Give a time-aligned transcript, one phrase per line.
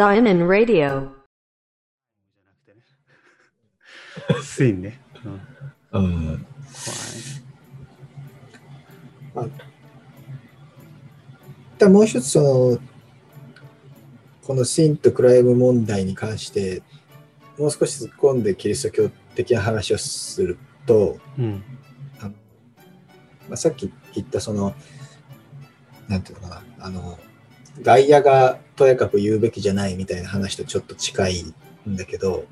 [0.00, 1.10] Zion Radio.
[4.42, 4.98] スインね。
[5.92, 6.46] うん、うん。
[9.34, 9.50] 怖い。
[11.76, 12.78] でもう一つその
[14.42, 16.82] このシンとクライム問題に関して
[17.58, 21.62] もう少し突っ込んでキリスト教的な話をすると、うん。
[22.20, 22.36] あのま
[23.52, 24.74] あ、さっき言ったその
[26.08, 27.18] なんていうのかなあの
[27.82, 31.42] 外野がとやかく言うべきじゃないみたいな話とちょっと近い
[31.86, 32.46] んだけど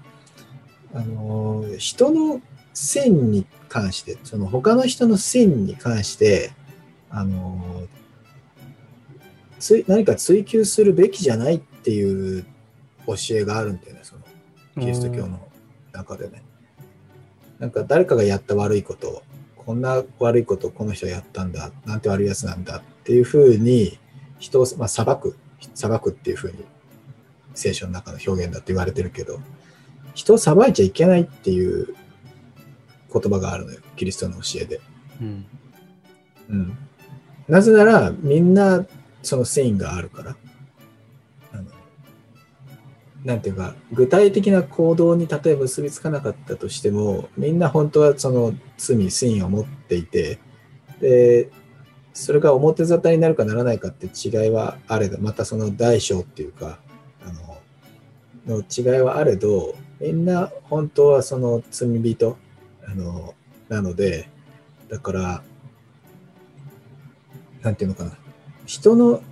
[0.93, 2.43] あの人の
[2.75, 6.53] 線に関してその他の人の線に関して
[7.09, 7.87] あの
[9.59, 12.45] つい何か追求するべきじゃないっていう
[13.07, 14.23] 教えがあるんだよねその
[14.79, 15.41] キリスト教の
[15.93, 16.43] 中でね。
[17.59, 19.23] なんか誰かがやった悪いことを
[19.57, 23.99] こんな悪いことをこの人はやったんだなんて悪いやつなんだっていうふうに
[24.39, 25.37] 人を、まあ、裁く
[25.75, 26.65] 裁くっていうふうに
[27.55, 29.41] 聖書の中の表現だって言われてるけど
[30.15, 31.95] 人を裁いちゃいけないっていう
[33.13, 34.81] 言葉があるのよキリストの教えで。
[35.21, 35.47] うん。
[36.51, 36.79] うん、
[37.47, 38.87] なぜならみんな
[39.23, 40.37] その繊維があるから
[43.25, 50.39] なんていうか具体的な行動に例えば結びつかなかったとしてもみんな本当はその罪繊維を持っていて
[51.01, 51.51] で
[52.19, 56.79] それが表沙汰になるかならないかって違いはあれどまたその大小っていうか
[57.25, 57.33] あ
[58.47, 62.37] のの違いはあれどみんな本当はその罪人
[62.87, 63.35] あの
[63.69, 64.29] なので
[64.89, 65.43] だから
[67.63, 68.13] なんていうのかな、
[68.67, 69.23] 人の、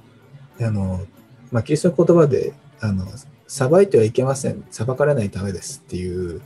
[0.61, 1.07] あの、
[1.51, 3.07] まあ、キリストの言葉で、あの、
[3.47, 6.43] 裁いてはいけません、裁かれないためですっていう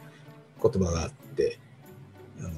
[0.63, 1.59] 言葉があって、
[2.41, 2.51] あの、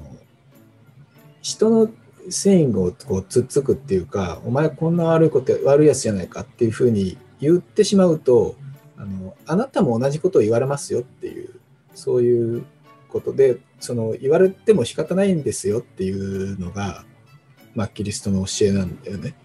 [1.41, 1.89] 人の
[2.29, 8.55] 繊維をこうつっつくっていうか、お前こんな悪いこと、悪いやつじゃないかっていうふうに言ってしまうと、
[8.97, 11.49] あの、あなたも同じことを言われますよっていう、
[11.93, 12.65] そういう
[13.09, 17.05] ことで、その言われても仕方ないんですよっていうのが、
[17.75, 19.35] まあ、キリストの教えなんだよね。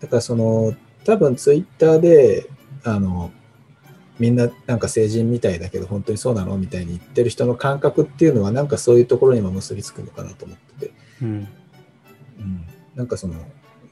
[0.00, 0.74] だからその
[1.04, 2.48] 多分ツイッターで
[2.84, 3.32] あの
[4.18, 10.92] みんななんか成人みたいだけど本当にそうなのみたいに言ってる人の感覚っていうのはなんかそういうところにも結びつくのかなと思ってて、
[11.22, 11.48] うん。
[12.38, 13.34] うん、なんかその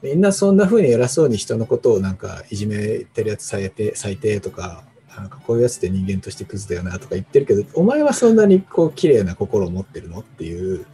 [0.01, 4.83] みんなそんな風に偉そうに人のことをなんかいじめてるやつ最低最低とか
[5.15, 10.85] なんかこういうやつって人間としてクズだよなとか言ってるけどお前はそんなにこう綺麗な心を持ってるのっていう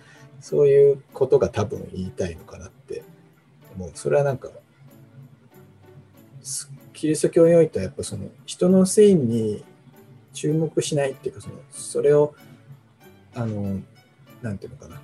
[0.44, 3.04] そういうことが多分言いたいのかなって
[3.76, 3.92] 思う。
[3.96, 4.50] それはなんか、
[6.42, 9.64] すキリスト教においてはやっぱその人のせいに
[10.34, 12.34] 注目しないっていうか、そのそれを、
[13.36, 13.80] あの、
[14.42, 15.02] なんていうのかな。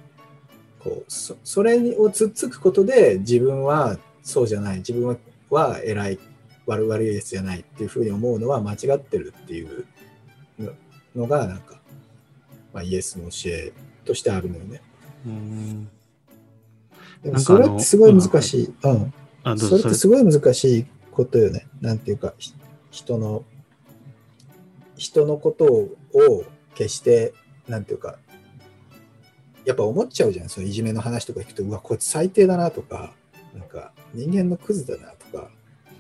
[0.80, 5.18] こう、そそれをつっつくことで自分はそうじゃない、自分は
[5.50, 6.20] は偉い、
[6.66, 9.86] 悪悪いやつじゃないっていうふうに思うのは間違ってるっていう
[10.60, 10.74] の
[11.16, 11.80] のが、なんか、
[12.74, 13.74] まあ、イエスの教え
[14.06, 14.82] としてあるのよね。
[15.26, 15.90] うん。
[17.24, 18.74] でもそれってすごい難しい。
[18.84, 19.60] うん。
[19.60, 20.86] それってすごい難しい
[21.19, 21.68] ことよね。
[21.81, 22.34] なんていうか、
[22.91, 23.44] 人の、
[24.96, 25.90] 人のことを
[26.75, 27.34] 決して、
[27.68, 28.19] なんていうか、
[29.66, 30.50] やっぱ思っちゃうじゃん。
[30.50, 33.13] そのいじめの話とか聞くと、うわ、こいつ最低だなとか、
[33.53, 35.52] なんか人間のクズだなとか、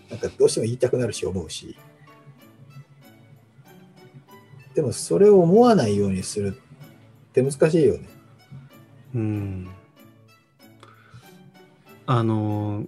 [0.09, 1.75] なんかどうしても言いたくなるし思うし。
[4.73, 6.55] でもそれを思わないようにする
[7.29, 8.07] って難しいよね。
[9.15, 9.69] うん。
[12.05, 12.85] あの、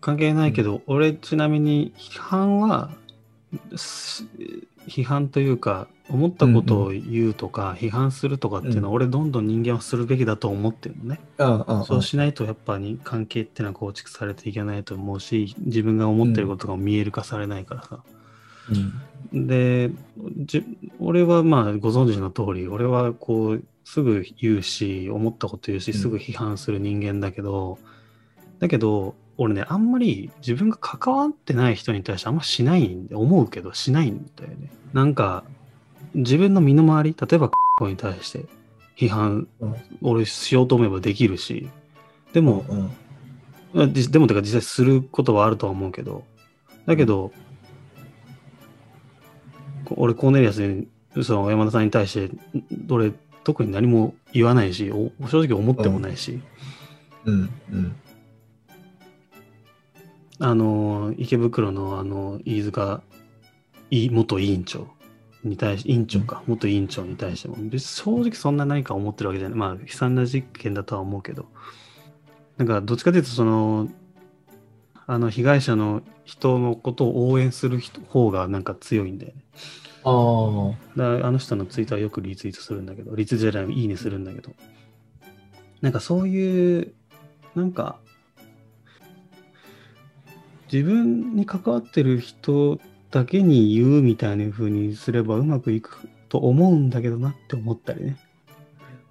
[0.00, 2.90] 関係ないけど、俺ちなみに批判は、
[3.76, 4.24] す
[4.86, 8.94] 批判というか、思ったことを言うとか、批判するとかっていうのは、うん。
[8.94, 11.20] 俺どんどん人間はするべきだと思ってるのね。
[11.38, 18.00] うんうんうんそうしないとやっぱり関係っていうのは構築されていけないと思うし、自分が思ってることが見える化されないからさ。
[19.32, 19.46] うん。
[19.46, 19.92] で
[20.38, 20.64] じ
[20.98, 25.98] 俺はまあご存知の通り俺はこうすぐ言うし思ったこと言うしうん。
[25.98, 27.78] すぐ批判する人間だけど、
[28.58, 34.70] だけど俺ねあんまり自分が関わってない人に対してあんましないんで思うけどしないんだよね。
[34.92, 35.44] なんか
[36.14, 38.44] 自分の身の回り例えば子に対して
[38.96, 41.70] 批判うん俺しようと思えばできるし
[42.34, 42.74] でも、う
[43.86, 46.24] んでもてか実際することはあるとは思うけど
[46.86, 47.32] だけど、
[49.84, 50.88] こ俺コーネリアスに
[51.22, 52.40] その山田さんに対してん
[52.90, 53.12] 俺
[53.44, 56.40] 特に何も言わないしお正直思ってもないし、
[57.24, 57.50] うん。
[57.72, 57.96] うん
[60.40, 63.02] あの池袋のあの飯塚
[63.90, 64.88] い元委員長
[65.44, 67.56] に対し委員長か、元委員長に対しても。
[67.78, 69.58] 正直そんな何か思ってるわけじゃない。
[69.58, 71.46] まあ悲惨な事件だとは思うけど。
[72.56, 73.88] なんかどっちかというとその
[75.06, 79.44] あの被害者の人のことを応援する人方がなんか強いんだよね。
[80.04, 81.26] ああ。
[81.26, 84.52] あの人のツイートはよくリツイートするんだけど、リツイートじゃない、いいねするんだけど、
[85.80, 86.94] なんかそういう、
[87.54, 87.98] なんか、
[90.72, 92.78] 自分に関わってる人
[93.10, 98.16] だけに言うみたいな風にすればうまくいくと思うんだけどなって思ったりね。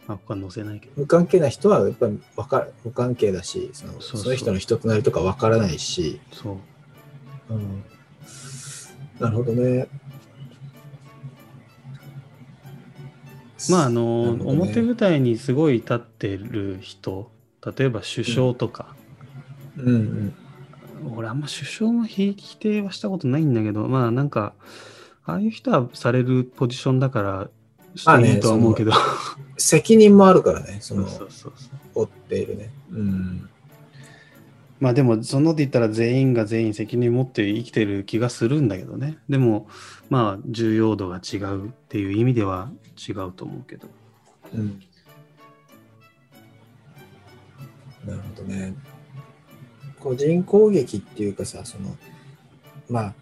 [0.07, 0.93] まあ、ここは載せないけど。
[0.95, 6.57] 無関係な人はやっぱりわかる無関係だしそのそうの人の人となりとかわからないし、そ
[7.49, 7.53] う。
[7.53, 7.83] うん、
[9.19, 9.87] なるほどね。
[13.69, 17.29] まああの、ね表舞台にすごい立ってる人、
[17.77, 18.95] 例えば首相とか、
[19.77, 20.33] うんうん
[21.15, 24.53] 俺あんま首相の否否定はしたことないんだけど、まあなんか、
[25.25, 27.49] ああいう人はされるポジションだから、
[27.95, 28.91] していいとは思うけど。
[29.57, 31.69] 責任もあるからね、そのそうそうそ
[32.01, 32.71] う負っているね。
[32.91, 33.49] うん。
[34.79, 39.17] まあでも、そのって言ったら全員が全員責任持って生きてる気がするんだけどね。
[39.27, 39.67] でも、
[40.09, 43.87] まあ重要度が違うっていう意味では違うと思うけど。
[44.53, 44.79] うん。
[48.05, 48.73] なるほどね。
[49.99, 51.95] 個人攻撃っていうかさ、その、
[52.89, 53.13] まあ、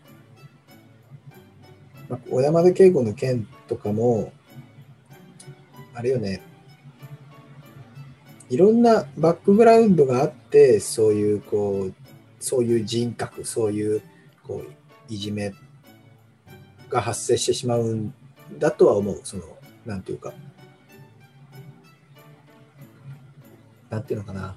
[2.09, 4.31] まあ、小山田圭吾の件とかも、
[5.93, 6.41] あれよね、
[8.49, 11.93] いろんなバックグラウンドがあって、そういう、こう、
[12.39, 14.01] そういう人格、そういう、
[14.43, 15.53] こう、いじめ
[16.89, 18.13] が発生してしまうん
[18.57, 19.19] だとは思う。
[19.23, 19.43] その、
[19.85, 20.33] なんていうか、
[23.89, 24.55] なんていうのかな。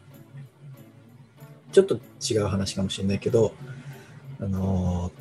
[1.72, 3.54] ちょっと違う話かもしれないけど、
[4.40, 5.12] あのー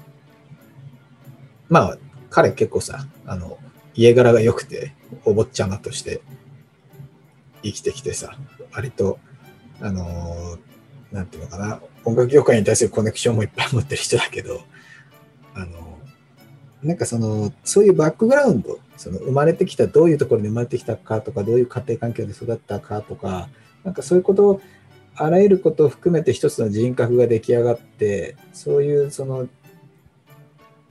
[1.69, 1.97] まあ、
[2.29, 3.57] 彼結構さ、あの、
[3.93, 4.93] 家柄が良くて、
[5.25, 6.21] お坊ちゃまとして
[7.63, 8.37] 生きてきてさ、
[8.71, 9.19] 割と、
[9.81, 10.69] あのー
[11.11, 14.61] なんていうのかな、音楽業界に対するコネクションもいっぱい持ってる人だけど、
[15.55, 15.97] あの
[16.83, 23.49] なんかその、そういうバックグラウンド、その生まれてきた、どういうところで生まれてきたかとか、どういう家庭環境で育ったかとか、
[23.83, 24.61] なんかそういうことを、
[25.21, 29.49] あらゆることを含めて一つの人格が出来上がって、そういうその、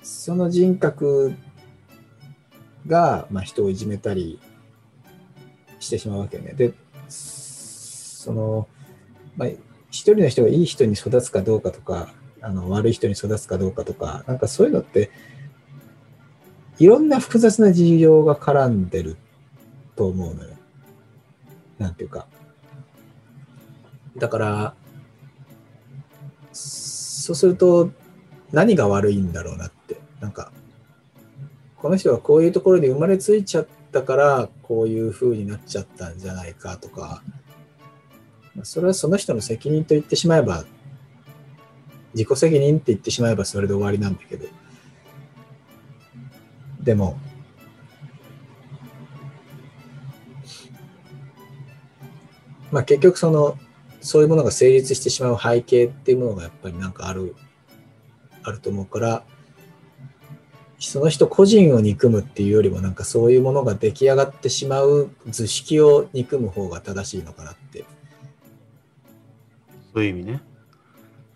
[0.02, 1.34] その人格
[2.86, 4.38] が、まあ、人をいじめたり
[5.80, 6.52] してしまうわけね。
[6.52, 6.75] で、
[7.08, 8.69] その、
[9.36, 9.48] まあ、
[9.90, 15.10] 一人の人がいい人に育つかどうかとか、あの悪い人に育つかどうかとか、なんかそういうのって、
[16.78, 19.16] いろんな複雑な事情が絡んでる
[19.96, 20.50] と思うのよ。
[21.78, 22.26] なんていうか。
[24.19, 24.75] だから、
[26.53, 27.91] そうすると
[28.53, 30.00] 何が悪いんだろうなって。
[30.20, 30.50] なんか、
[31.76, 37.23] この人はこういうところで生まれついちゃったから、こういう風になっちゃったんじゃないかとか、
[38.62, 40.65] それはその人の責任と言ってしまえば、
[42.15, 44.47] 自己責任って言ってしまえばそれで終わりなんだけど、
[46.81, 47.19] でも、
[52.73, 53.59] まあ結局その、
[54.08, 57.37] そういうものが成立してしまう背景っていうものがやっぱりなんかある、
[58.43, 59.22] あると思うから、
[60.78, 67.84] その人個人を憎むっていうよりもなんかそういうものが出来上がってしまう図式を憎む方が正しいのかなって。
[69.93, 70.41] そういう意味ね。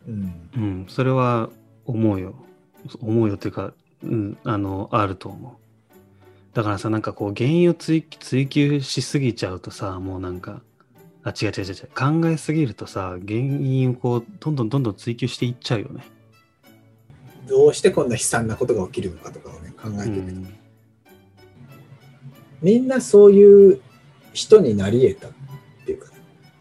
[0.08, 0.50] うん。
[0.56, 1.50] うん、それは
[1.84, 2.34] 思うよ。
[3.02, 5.52] 思うよっていうか、うん、あの、あると思う。
[6.54, 10.62] だからさ、なんかこう、原因を追追求しすぎちゃうとさ、もうなんか、
[11.24, 16.04] あ、違う違う違う違う、考えすぎるとさ、原因をこう、どんどんどんどん追求していっちゃうよね。
[17.46, 20.54] どうしてこんな悲惨なことが起きるのかとかをね、考えうてみると、ん、
[22.60, 23.80] みんなそういう
[24.32, 25.32] 人になり得たっ
[25.84, 26.12] ていうか、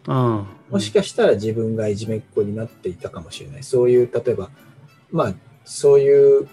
[0.06, 3.62] ああ、もしかしたら自分がいじめっ子になっていたかもしれない。
[3.62, 4.50] そういう、例えば、
[5.10, 6.48] まあ、そういう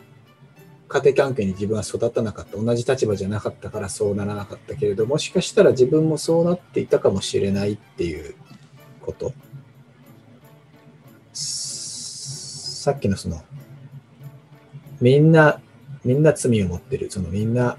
[0.89, 2.57] 家庭関係に自分は育たなかった。
[2.57, 8.33] 同じ立場じゃなかったからそうならなかったけれど、もしかしたら自分もそうなっていたかもしれないっていう
[8.99, 9.31] こと。
[11.31, 13.43] さっきのその、
[14.99, 15.61] みんな、
[16.03, 17.11] みんな罪を持ってる。
[17.11, 17.77] そのみんな、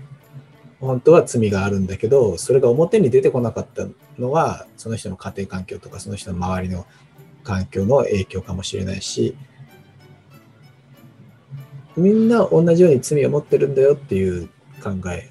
[0.80, 3.88] 本当は罪があるんだけど、それが表に出てこなかった
[4.18, 6.86] のは、その人の家庭環境とか、その人の周りの
[7.42, 9.36] 環境の影響かもしれないし、
[11.96, 14.48] みんな同じように罪を持ってるんだよっていう
[14.82, 15.30] 考え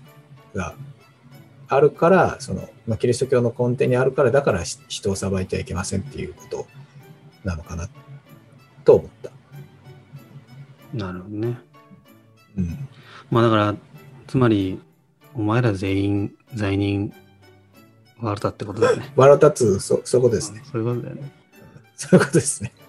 [0.54, 0.76] が
[1.68, 6.68] あるから、その、まあ、キリスト教の根底にあるから、だからし人を裁いてはいけませんっていうこと
[7.44, 7.88] なのかな
[8.84, 9.32] と思った。
[10.94, 11.58] なるほどね。
[12.58, 12.90] うん。
[13.30, 13.76] まあだから、
[14.28, 14.80] つまり、
[15.36, 17.14] お前ら全員罪人
[18.20, 19.14] 悪だってことだよね。
[19.16, 20.64] 笑ったつ、そそういうことですね。
[20.72, 21.32] そういうことだよね。
[21.96, 22.74] そういうことですね。